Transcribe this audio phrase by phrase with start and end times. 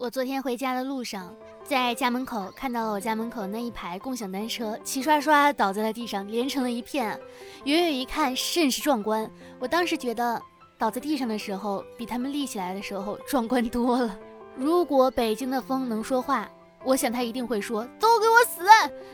[0.00, 7.18] 我昨天回家的路上，在家门口看到了我家门口那一排共享单车，齐刷刷倒在了地上，连成了一片。
[7.64, 9.28] 远远一看，甚是壮观。
[9.58, 10.40] 我当时觉得，
[10.78, 14.16] 倒在地上的时候，比他们立起来的时候壮观多了。
[14.54, 16.48] 如果北京的风能说话，
[16.84, 18.62] 我想他一定会说：“都给我死！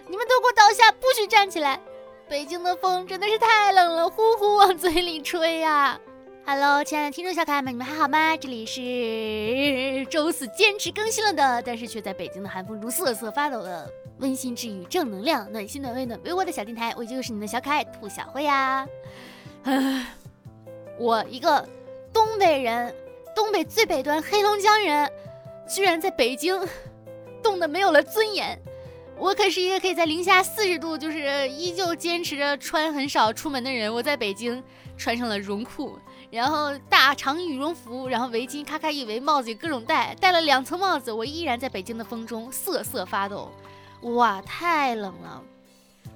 [0.06, 1.80] 你们都给我倒下，不许站起来！”
[2.28, 5.98] 北京的风真的是太冷了，呼呼往嘴里吹呀。
[6.46, 8.36] Hello，亲爱的听众小可爱们，你们还好吗？
[8.36, 8.82] 这里是
[10.04, 18.86] 周四坚持更新了的，但是却在北京的寒风中瑟瑟发抖的温馨治愈、正能量、暖心暖胃暖被窝的小电台，我就是你的小可爱兔小慧呀。
[19.64, 20.06] 唉，
[20.98, 21.66] 我一个
[22.12, 22.94] 东北人，
[23.34, 25.10] 东北最北端黑龙江人，
[25.68, 26.60] 居然在北京
[27.42, 28.58] 冻得没有了尊严。
[29.16, 33.92] 我可是一个可以在零下四十度，就是依旧坚持着穿很少出门的人。
[33.92, 34.62] 我在北京
[34.96, 35.96] 穿上了绒裤。
[36.34, 43.52] 然后大长羽绒服，然后围巾咔咔一围，帽子也各种戴，戴了两层帽子，我依然在北京的风中瑟瑟发抖，
[44.02, 45.40] 哇，太冷了！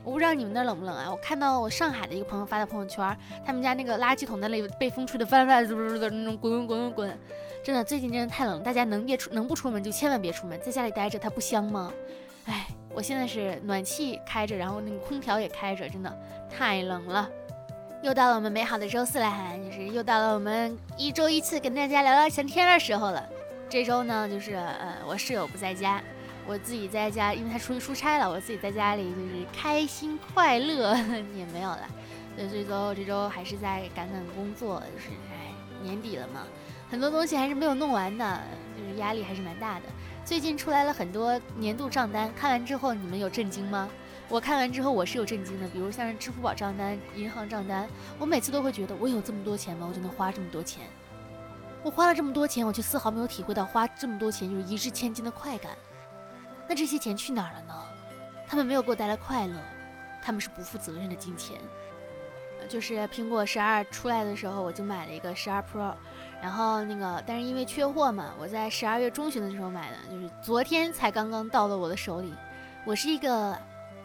[0.02, 1.06] 我不知道你们那冷不冷啊？
[1.08, 3.16] 我看到我上海的一个朋友发的朋友圈，
[3.46, 7.18] 他们家那个垃圾桶那里被风吹得翻翻滋滋的那种滚滚滚滚滚，
[7.62, 11.92] 真的最近真的太冷，大家能别出能不出门就千万别出门，在家里待着它不香吗？
[12.46, 16.12] 哎，我现在是暖气开着，然后那个空调也开着，真的
[16.50, 17.30] 太冷了。
[18.00, 23.28] 又到了我们美好的周四了，就是又到了我们一周一次跟大家聊聊闲天的时候了。
[23.68, 26.00] 这周呢，就是呃，我室友不在家，
[26.46, 30.96] 我自己在家，因为他出去出差了，我自己在家里就是开心快乐
[31.36, 31.80] 也没有了。
[32.36, 36.42] 所以这周这周还是在赶赶工作，就是哎，年底了嘛，
[36.88, 38.40] 很多东西还是没有弄完的，
[38.76, 39.86] 就是压力还是蛮大的。
[40.24, 43.88] 最近出来了很多年度账单，看完之后你们有震惊吗？
[44.30, 49.86] 我看完之后我是有震惊的，比如像是支付宝账单、银行账单，我每次都会觉得我有这么多钱吗？
[49.88, 50.84] 我就能花这么多钱？
[51.82, 55.72] 我花了这么多钱，我却丝毫没有体会到花这么多钱就是一掷千金的快感。
[56.68, 57.74] 那这些钱去哪儿了呢？
[58.46, 59.54] 他们没有给我带来快乐，
[60.22, 61.56] 他们是不负责任的金钱。
[62.68, 65.94] 就是苹果十二出来的时候，我就买了一个十二 Pro，
[66.42, 72.34] 然后那个但是因为缺货嘛，我在十二月中旬的时候买的，就是昨天才刚刚到了我的手里。
[72.84, 73.56] 我是一个。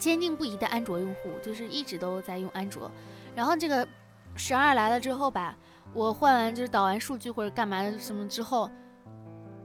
[0.04, 2.92] 坚定不移的安卓用户，就是一直都在用安卓。
[3.34, 3.88] 然后这个
[4.36, 5.56] 十二来了之后吧，
[5.94, 8.70] 我换完就是导完数据或者干嘛什么之后，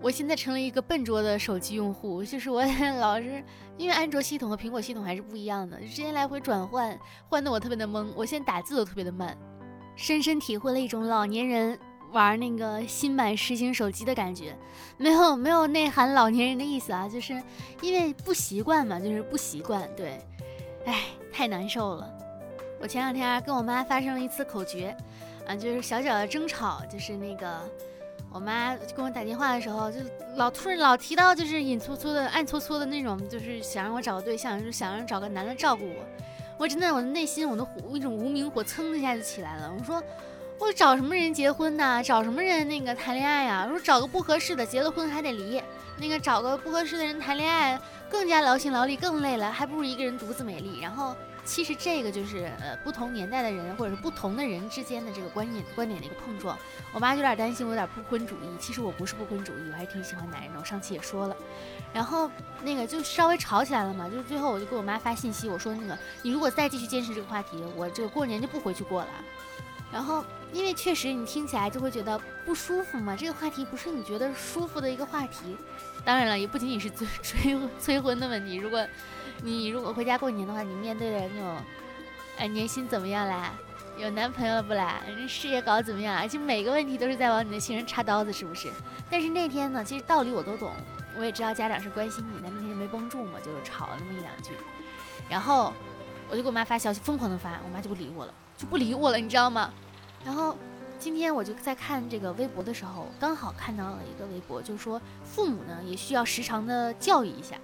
[0.00, 2.64] 我现在成了一个笨拙的手机用户，就是我
[3.00, 3.42] 老是
[3.76, 6.96] 因为安卓系统和苹果系统还是不一样的，之间来回转换，
[7.28, 8.06] 换的我特别的懵。
[8.14, 9.36] 我现在打字都特别的慢，
[9.96, 11.76] 深深体会了一种老年人。
[12.12, 14.56] 玩那个新版实行手机的感觉，
[14.96, 17.42] 没有没有内涵老年人的意思啊，就是
[17.82, 19.88] 因为不习惯嘛，就是不习惯。
[19.94, 20.20] 对，
[20.86, 22.08] 哎，太难受了。
[22.80, 24.94] 我前两天跟我妈发生了一次口角，
[25.46, 27.58] 啊，就是小小的争吵，就是那个
[28.32, 29.98] 我妈跟我打电话的时候，就
[30.36, 36.04] 老突然老提到就是隐搓搓的、暗搓搓的那种，就是想让我找个对象，就是想让找个男的照顾我。
[36.58, 39.72] 我真的，我的内心，我的一种无名火蹭一下就起来了。
[39.78, 40.02] 我说。
[40.58, 42.02] 我找什么人结婚呢？
[42.02, 43.64] 找什么人那个谈恋爱呀？
[43.64, 45.62] 如果找个不合适的，结了婚还得离。
[45.96, 50.80] 那个找个不合适的人谈恋爱，更加劳心劳力，更累了，还不如一个人独自美丽。
[50.80, 51.14] 然后，
[51.44, 56.58] 其实这个就是呃不同年代的人或者是不同的人之间的这个观念观点的一个碰撞。
[56.92, 60.58] 我妈有点担心我有点不婚主义，其实我不是不婚主义，我还挺喜欢男人的。
[60.60, 61.36] 我上期也说了，
[61.92, 62.30] 然后
[62.62, 64.08] 那个就稍微吵起来了嘛。
[64.08, 69.08] 就是最后我就给我妈发信息，我说那个你如果再继续坚持这个话题，我这个过年就不回去过了。
[69.92, 70.24] 然后。
[70.50, 75.54] 因为确实你听起来就会觉得不舒服嘛，这个话题不是你觉得舒服的一个话题。
[76.06, 78.56] 当然了，也不仅仅是 催催催婚的问题。
[78.56, 78.82] 如果
[79.42, 81.56] 你如果回家过年的话，你面对的那种，
[82.38, 83.52] 哎，年薪怎么样啦？
[83.98, 85.02] 有男朋友了不啦？
[85.28, 86.18] 事业搞怎么样？
[86.18, 88.70] 而且每个问题都是在往你的心上插刀子，是不是？
[89.10, 90.72] 但是那天呢，其实道理我都懂，
[91.18, 94.52] 我也知道家长是关心你，但那天就没绷住嘛，就吵了那么一两句。
[95.28, 95.74] 然后
[96.30, 99.72] 我就给我妈发消息，疯狂的发，我妈就不理我了，就不理我了，你知道吗？
[100.24, 100.54] 然后
[100.98, 107.56] 今天我就在看这个微博的时候，刚好看到了一个微博，就说父母呢也需要时常的教育一下。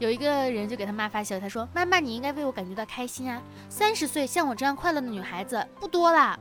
[0.00, 3.40] 有一个人就给他妈发消息，他说：“妈妈，你应该为我感觉到开心啊！
[3.68, 6.36] 三十岁像我这样快乐的女孩子不多啦。”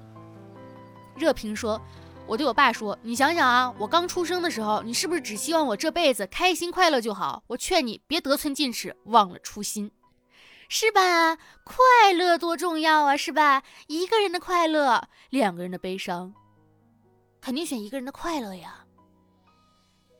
[1.15, 1.79] 热评说
[2.25, 7.43] ：“我对我爸说，你想想啊，我刚出生的时候，你是不是只希望我这辈子开心快乐就好？
[7.45, 9.91] 我劝你别得寸进尺，忘了初心。”
[10.75, 11.37] 是吧？
[11.63, 13.61] 快乐多重要啊，是吧？
[13.85, 16.33] 一个人的快乐，两个人的悲伤，
[17.39, 18.83] 肯定选一个人的快乐呀。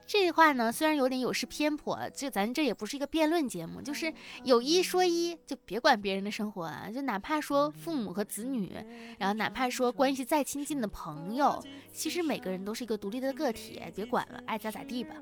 [0.05, 4.13] 这话呢，虽然有点有失偏颇，就咱这也不是一个辩论节目，就是
[4.43, 6.87] 有一说一，就别管别人的生活啊。
[6.93, 8.71] 就哪怕说父母和子女，
[9.17, 15.15] 然后哪怕说关系再亲近的朋友，其实每个人都是一个独立的个体，别管了，爱咋咋地吧。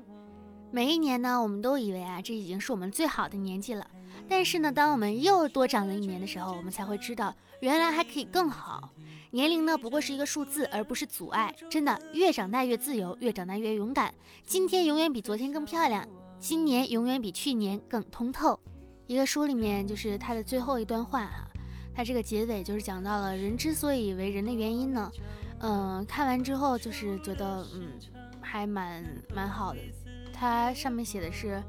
[0.70, 3.88] 每一年呢，我们都以为啊，这已经是我们最好的年纪了。
[4.28, 8.90] 但是呢，当我们又多长了一年的时候，我们才会知道，原来还可以更好。
[9.30, 11.54] 年龄呢，不过是一个数字，而不是阻碍。
[11.70, 14.12] 真的，越长大越自由，越长大越勇敢。
[14.44, 16.06] 今天永远比昨天更漂亮，
[16.38, 18.58] 今年永远比去年更通透。
[19.06, 21.48] 一个书里面就是它的最后一段话哈，
[21.94, 25.10] 它这个结尾就是讲到了人之所以为人的原因呢。
[25.60, 27.92] 嗯，看完之后就是觉得嗯，
[28.40, 29.04] 还蛮
[29.34, 29.78] 蛮好的。
[30.32, 31.62] 它上面写的是，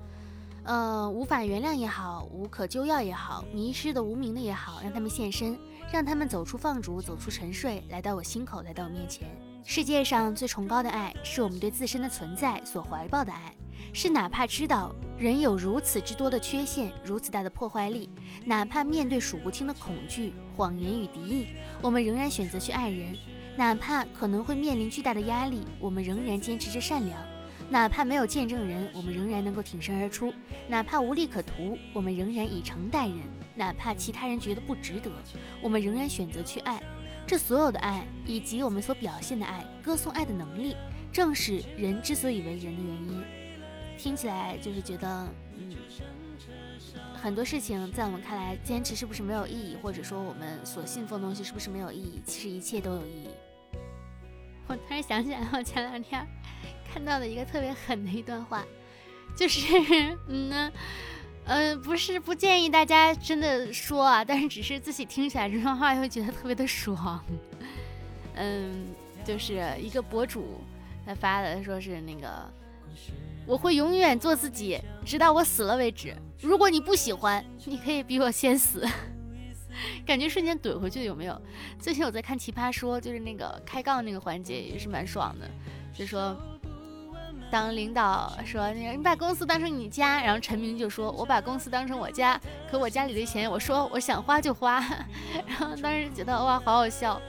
[0.65, 5.57] 呃，无法原谅也好，无可救药也好，迷失的无名的也好，让他们现身，
[5.92, 9.27] 让他们走出放逐，走出沉睡，来到我心口，来到我面前。
[9.65, 13.54] 世界上最崇高的爱，是我们对自身的存在所怀抱的爱，
[13.92, 18.09] 是哪怕知道人有如此之多的缺陷，如此大的破坏力，
[18.45, 21.48] 哪怕面对数不清的恐惧、谎言与敌意，
[21.81, 23.13] 我们仍然选择去爱人；
[23.57, 27.19] 哪怕可能会面临巨大的压力，我们仍然坚持着善良。
[27.74, 30.31] 哪怕没有见证人，我们仍然能够挺身而出；
[30.68, 33.18] 哪怕无利可图，我们仍然以诚待人；
[33.56, 35.10] 哪怕其他人觉得不值得，
[35.60, 36.80] 我们仍然选择去爱。
[37.25, 40.75] 这所有的爱，以及我们所表现的爱，歌颂爱的能力，
[41.12, 43.24] 正是人之所以为人的原因。
[43.98, 45.28] 听起来就是觉得，
[45.58, 45.76] 嗯，
[47.16, 52.22] 很多事情在我们看来，坚持是不是没有意义，或者说我们所信奉的东西是不是没有意义？
[52.24, 53.30] 其实一切都有意义。
[54.68, 56.24] 我突然想起来，我前两天。
[56.94, 58.63] 看到的一个特别狠的一段话，
[59.36, 59.66] 就是，
[60.30, 60.72] 嗯呢，
[61.45, 67.19] 呃，不是不建议大家真的说啊，但是只是自己听起来这段话会觉得特别的爽。
[68.36, 68.86] 嗯，
[69.25, 70.62] 就是一个博主
[71.04, 72.48] 他发的，说是那个，
[73.48, 76.16] 我会永远做自己，直到我死了为止。
[76.42, 78.88] 如果你不喜欢，你可以比我先死。
[80.06, 81.42] 感觉瞬间怼回去有没有？
[81.80, 85.50] 最近我在看《奇葩说》，就是那个开杠那个环节也是蛮爽的，
[85.92, 86.38] 就说。
[87.54, 94.80] 当领导说你你把公司当成你家，然后陈明就说我把公司当成我家，可我家里的钱我说我想花就花，
[95.46, 97.22] 然后当时觉得哇好好笑。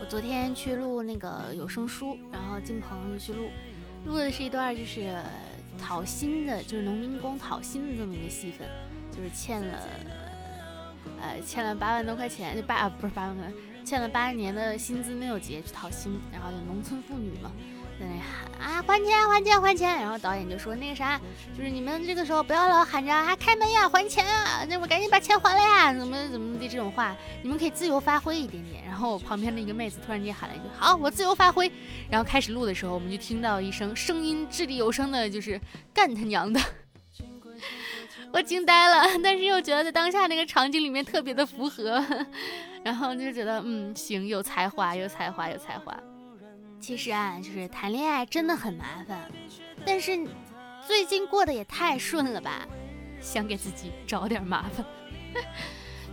[0.00, 3.48] 我昨天去录那个有声书，然后进棚就去录，
[4.06, 5.16] 录的是一段就是
[5.78, 8.66] 讨薪的，就是农民工讨薪的这么一个戏份，
[9.16, 9.78] 就是欠了
[11.22, 13.46] 呃欠了八万多块钱，就八不是八万块，
[13.84, 17.52] 欠了八年的薪资没有结去讨薪，然后就农村妇女嘛。
[18.00, 20.00] 在那喊啊，还钱还钱还钱！
[20.00, 21.20] 然后导演就说那个啥，
[21.56, 28.82] 就是你们这个时候不要老喊着啊，开门呀，还钱啊，那我赶紧把钱还了呀，怎么怎么的这种话，你们可以自由发挥一点点。
[28.86, 31.70] 然后旁边的一个妹子突然间喊了一句：“好，我自由发挥。”
[32.10, 35.60] 然后开始录的时候，我们就听到一声声音掷地有声的，就是
[35.92, 36.58] 干他娘的！
[38.32, 42.02] 我惊呆了，但是又觉得在当下那个场景里面特别的符合，
[42.84, 45.94] 然后就觉得嗯，行，有才华，有才华，有才华。
[46.80, 49.30] 其实啊，就是谈恋爱真的很麻烦，
[49.84, 50.18] 但是
[50.86, 52.66] 最近过得也太顺了吧，
[53.20, 54.84] 想给自己找点麻烦。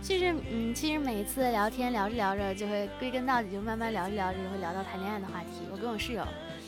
[0.00, 5.66] 其实，嗯，其实每一次聊天聊着聊着，就会归根到底，就慢慢聊着聊着就会聊到谈恋爱的话题。
[5.72, 6.24] 我跟我室友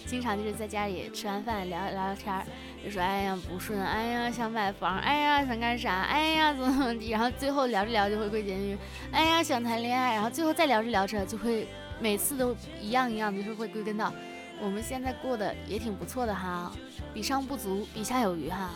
[0.06, 2.44] 经常就是在家里吃完饭聊聊聊天，
[2.84, 8.76] 就说哎呀不顺，哎呀想买房，哎呀想干啥，哎呀怎么怎么地，然后最后聊着聊就会归结于
[9.12, 11.68] 哎呀想谈恋爱，然后最后再聊着聊着就会。
[12.00, 14.12] 每次都一样一样，就是会归根到
[14.60, 16.72] 我们现在过得也挺不错的哈，
[17.14, 18.70] 比上不足，比下有余哈。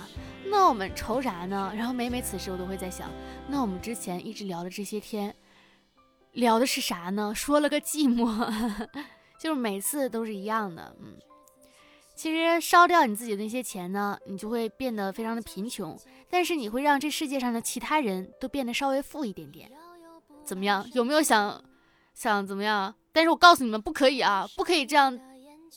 [0.47, 1.73] 那我们愁啥呢？
[1.75, 3.11] 然后每每此时我都会在想，
[3.49, 5.35] 那我们之前一直聊的这些天，
[6.33, 7.33] 聊的是啥呢？
[7.35, 8.89] 说了个寂寞，
[9.41, 10.95] 就是每次都是一样的。
[11.01, 11.17] 嗯，
[12.15, 19.71] 其实烧掉你自己的那些钱呢，你就会变得非常的贫穷，但是你会让这世界上的其他人都变得稍微富一点点。
[20.45, 20.87] 怎么样？
[20.93, 21.63] 有没有想
[22.13, 22.95] 想怎么样？
[23.15, 25.19] 但是我告诉你们，不可以啊，不可以这样。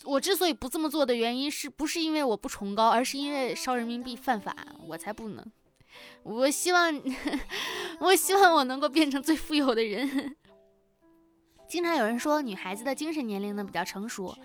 [0.03, 4.55] 我之所以不这么做的原因，是不是因为我不崇高，而是因为烧人民币犯法，
[4.87, 5.45] 我才不能。
[6.23, 7.01] 我希望，
[8.01, 10.35] 我希望我能够变成最富有的人。
[11.67, 14.35] 经常有人说，女孩子的精神年龄呢比较成熟。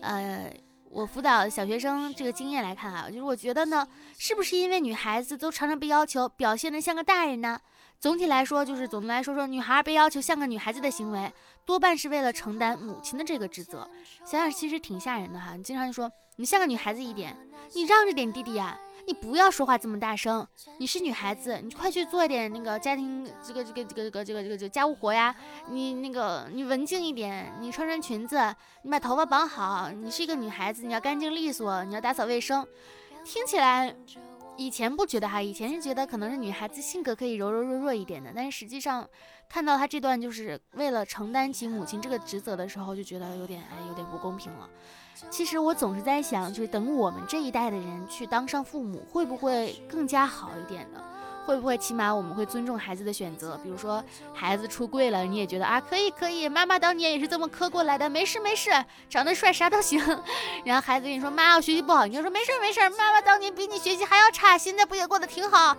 [0.00, 0.52] 呃，
[0.92, 7.58] 我辅导小学生这个经验来看啊，就是我觉得呢，是不是因为女孩子都常常被要求表现得像个大人呢？
[7.98, 11.32] 总体来说，就是总的来说说，女孩被要求像个女孩子的行为，
[11.64, 13.88] 多半是为了承担母亲的这个职责。
[14.26, 17.34] 想想其实挺吓人的哈，你经常就说你像个女孩子一点，
[17.72, 20.46] 你让着点弟弟呀，你不要说话这么大声，
[20.78, 25.34] 你是女孩子，你快去做一点那个家庭这个这个这个这个这个这个家务活呀，
[25.68, 32.66] 你那个你文静一点，你穿穿裙子，你把头发绑好，你是一个女孩子，你要干净利索，你要打扫卫生，
[33.24, 33.94] 听起来。
[34.56, 39.08] 以前不觉得哈，以前是觉得可能是女孩子性格可以柔柔弱弱一点的，但是实际上
[39.48, 44.68] 看到她这段就是为了承担起母亲这个职责的时候，就觉得有点哎有点不公平了。
[45.30, 51.02] 其实我总是在想，就是等我们这一代的人去当上父母，会不会更加好一点呢？
[51.44, 53.58] 会不会起码我们会尊重孩子的选择？
[53.62, 58.70] 比如说孩子出柜了，你也觉得啊可以可以，妈妈当年也是这么磕过来的，没事没事，
[59.08, 60.00] 长得帅啥都行。
[60.64, 65.76] 然后孩子跟你说妈我学习不好，你就说没事没事，妈妈当年比你学习还要差，现在不也过得挺好？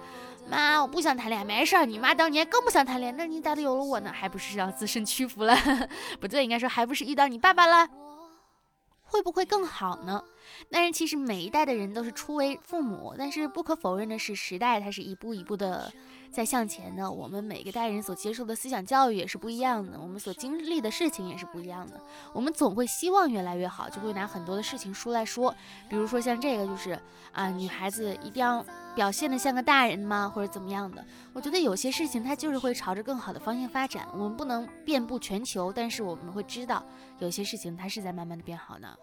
[0.50, 4.12] 妈我不想谈恋爱，没事，你妈当年更不想谈恋爱，那你咋的有了我呢？
[4.14, 5.56] 还不是让自身屈服了？
[6.20, 7.88] 不对，应该说还不是遇到你爸爸了？
[9.04, 10.22] 会不会更好呢？
[10.70, 15.92] 但是其实每一代的人都是初为父母，但是不可否认的是，时代它是一步一步的
[16.32, 17.10] 在向前的。
[17.10, 22.00] 我们每个代人所接受的思想教育也是不一样的，我们所经历的事情也是不一样的。
[22.34, 25.54] 我们总会希望越来越好，就会拿很多的事情出来说，
[25.90, 27.00] 比如说像这个，就是
[27.32, 30.32] 啊，女孩子一定要表现的像个大人吗？
[30.34, 31.06] 或者怎么样的？
[31.34, 34.08] 我觉得有些事情它就是会朝着更好的方向发展。
[34.14, 36.84] 我们不能遍布全球，但是我们会知道
[37.20, 38.96] 有些事情它是在慢慢的变好呢。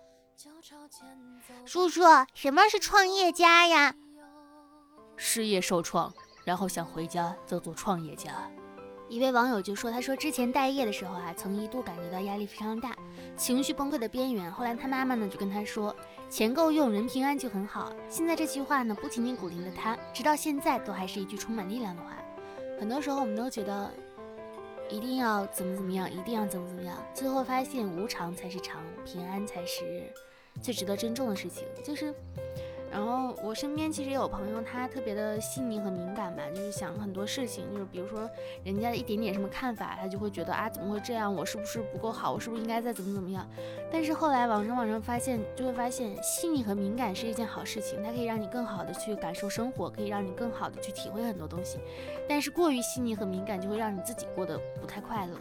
[1.67, 2.01] 叔叔，
[2.33, 3.95] 什么是创业家呀？
[5.15, 6.11] 事业受创，
[6.45, 8.51] 然后想回家做做创业家。
[9.11, 12.97] 一位网友就说：“他说之前待业的时候啊，曾一度感觉到压力非常大，
[13.37, 14.51] 情绪崩溃的边缘。
[14.51, 15.95] 后来他妈妈呢就跟他说，
[16.31, 17.93] 钱够用，人平安就很好。
[18.09, 22.17] 现在这句话呢，不仅仅鼓励了他，直到现在都还是一句充满力量的话。
[22.79, 23.93] 很多时候我们都觉得
[24.89, 30.11] 一定要怎么怎么样，一定要怎么怎么样，最后发现无常才是常，平安才是。”
[30.61, 32.15] 最值得珍重的事情就是，
[32.93, 38.29] 然后我身边其实也有朋友，他特别的细腻和敏感吧，就是想很多事情，就是比如说
[38.65, 41.33] 人家的一点点什么看法，他就会觉得啊，怎么会这样？
[41.33, 42.33] 我是不是不够好？
[42.33, 43.49] 我是不是应该再怎么怎么样？
[43.91, 51.79] 但是后来网上网上发现，就会发现细腻和敏感是一件好事情，它可以让你更好的去感受生活，可以让你更好的去体会很多东西。
[52.29, 55.37] 但是过于细腻和敏感，就会让你自己过得不太快乐。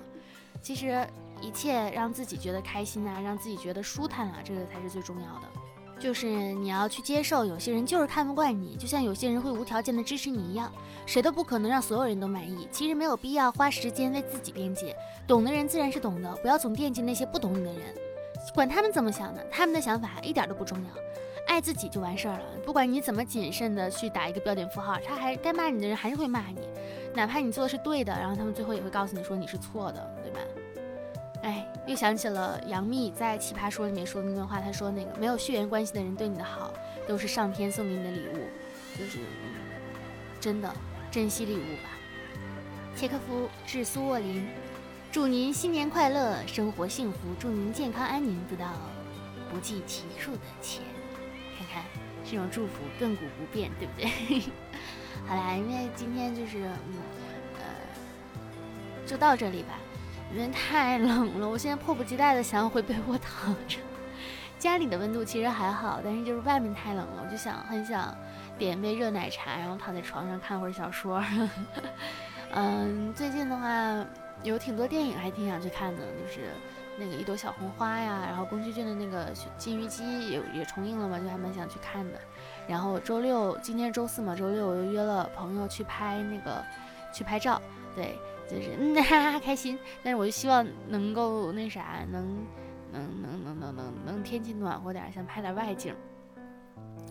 [0.61, 1.05] 其实。
[1.41, 5.47] 一切让自己觉得开心啊，让自己觉得舒坦啊，这个才是最重要的。
[5.99, 10.71] 就是你要去接受，有些人就是看不惯你，就像有些人会无条件的支持你一样。
[11.05, 14.95] 谁都不可能让所有人都满意，其实没有必要花时间为自己辩解。
[15.27, 17.93] 懂的人自然是懂的，不要总惦记那些不懂你的人，
[18.53, 20.89] 管他们怎么想的，他们的想法一点都不重要。
[21.47, 26.61] 爱自己就完事儿了，不管你怎么谨慎的去打一个标点符号，他还该骂你的人还是会骂你，
[27.13, 30.39] 哪怕你做的是对的，然后他们最后也会告诉你说你是错的，对吧？
[31.49, 36.71] 哎，又想起了杨幂在《奇葩说》里面说的那段话，她说：“那个没有血缘关系的人对你的好，
[37.07, 38.45] 都是上天送给你的礼物，
[38.95, 39.17] 就是
[40.39, 40.71] 真的
[41.09, 41.89] 珍惜礼物吧。”
[42.95, 44.47] 切克夫致苏沃林，
[45.11, 48.67] 祝您新年快乐，生活幸福，祝您健康安宁，得到
[49.49, 50.83] 不计其数的钱。
[51.57, 51.83] 看看
[52.23, 54.43] 这种祝福亘古不变，对不对？
[55.25, 56.93] 好啦，因为今天就是嗯
[57.57, 57.65] 呃，
[59.07, 59.79] 就到这里吧。
[60.31, 63.79] 因为太冷了，我现在迫不及待的想要回被窝躺着。
[64.59, 68.15] 家里的温度其实还好，但是就是外面太冷了，我就想很想
[68.57, 71.23] 点杯热奶茶，然后躺在床上看会儿小说。
[72.51, 74.05] 嗯，最近的话
[74.43, 76.49] 有挺多电影还挺想去看的，就是
[76.97, 82.19] 那个一朵小红花呀，然后宫崎骏的那个金鱼姬也也重映了嘛，就还蛮想去看的。
[82.67, 86.63] 然后周六今天周四嘛，周六我又约了朋友去拍那个
[87.13, 87.61] 去拍照，
[87.95, 88.19] 对。
[88.49, 92.45] 就是嗯哈哈开心，但是我就希望能够那啥，能
[92.91, 95.93] 能能能能能能天气暖和点，想拍点外景。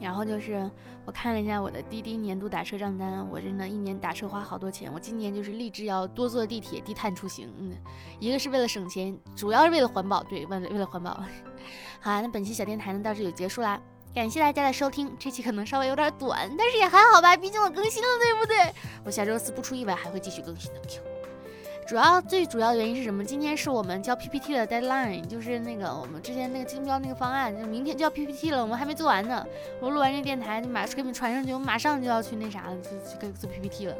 [0.00, 0.71] 然后就是
[1.04, 4.92] 我看了一下我的滴滴年度打车账单，我真的一年打车花好多钱。
[4.92, 7.52] 我今年就是立志要多坐地铁，低碳出行。
[7.59, 7.76] 嗯，
[8.21, 10.23] 一个是为了省钱，主要是为了环保。
[10.23, 11.21] 对，为了为了环保。
[12.00, 13.80] 好，那本期小电台呢到这就结束啦，
[14.14, 15.12] 感谢大家的收听。
[15.18, 18.73] 这期可能稍微有点短，但是也还好吧，毕竟我更新了，对不对？
[19.04, 20.80] 我下周四不出意外还会继续更新的。
[21.88, 23.25] 主要最主要的原因是什么？
[23.25, 29.42] 今天是我们交 PPT 的 deadline，就是那个我们之前那个竞标那个方案，就明天就要 PPT 了，我们还没做完呢。
[29.80, 33.97] 我录完这电台就马上给你们传上去，我马上就要去那啥了，就去做 PPT 了，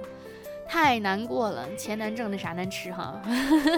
[0.69, 3.23] 太难过了，钱难挣，那啥难吃哈。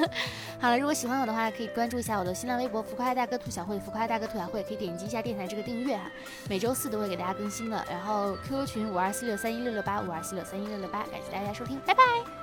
[0.59, 6.11] 好了，如果喜欢我的话，可以关注一下我的新浪微博“浮夸大哥兔小慧”，浮夸大哥兔小慧可以点击一下电台这个订阅哈，
[6.49, 7.85] 每周四都会给大家更新的。
[7.89, 12.40] 然后 QQ 群五二四六三一六六八五二四六三一六六八，感谢大家收听，拜拜。